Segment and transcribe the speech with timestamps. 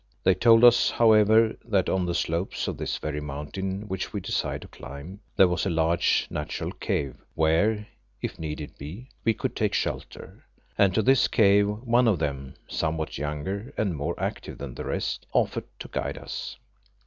[0.23, 4.63] They told us, however, that on the slopes of this very mountain which we desired
[4.63, 7.87] to climb, there was a large natural cave where,
[8.19, 10.43] if need be, we could take shelter,
[10.75, 15.27] and to this cave one of them, somewhat younger and more active than the rest,
[15.33, 16.57] offered to guide us.